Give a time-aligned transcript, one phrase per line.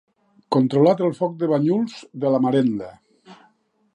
[0.53, 2.89] Controlat el foc de Banyuls de la Marenda.